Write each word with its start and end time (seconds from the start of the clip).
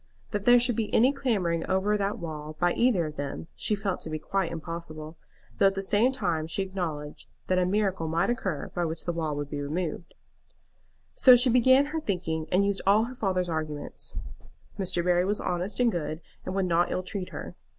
That 0.31 0.45
there 0.45 0.59
should 0.59 0.75
be 0.75 0.91
any 0.95 1.13
clambering 1.13 1.63
over 1.69 1.95
that 1.95 2.17
wall 2.17 2.55
by 2.59 2.73
either 2.73 3.05
of 3.05 3.17
them 3.17 3.49
she 3.53 3.75
felt 3.75 4.01
to 4.01 4.09
be 4.09 4.17
quite 4.17 4.51
impossible, 4.51 5.15
though 5.59 5.67
at 5.67 5.75
the 5.75 5.83
same 5.83 6.11
time 6.11 6.47
she 6.47 6.63
acknowledged 6.63 7.27
that 7.45 7.59
a 7.59 7.67
miracle 7.67 8.07
might 8.07 8.31
occur 8.31 8.71
by 8.73 8.83
which 8.83 9.05
the 9.05 9.13
wall 9.13 9.35
would 9.35 9.51
be 9.51 9.61
removed, 9.61 10.15
So 11.13 11.35
she 11.35 11.51
began 11.51 11.85
her 11.93 12.01
thinking, 12.01 12.47
and 12.51 12.65
used 12.65 12.81
all 12.87 13.03
her 13.03 13.13
father's 13.13 13.47
arguments. 13.47 14.17
Mr. 14.79 15.03
Barry 15.05 15.23
was 15.23 15.39
honest 15.39 15.79
and 15.79 15.91
good, 15.91 16.19
and 16.47 16.55
would 16.55 16.65
not 16.65 16.91
ill 16.91 17.03
treat 17.03 17.29
her. 17.29 17.53